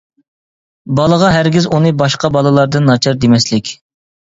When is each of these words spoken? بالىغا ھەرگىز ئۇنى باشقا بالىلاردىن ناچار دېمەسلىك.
بالىغا 0.99 1.29
ھەرگىز 1.35 1.69
ئۇنى 1.69 1.93
باشقا 2.01 2.33
بالىلاردىن 2.39 2.91
ناچار 2.93 3.23
دېمەسلىك. 3.27 3.75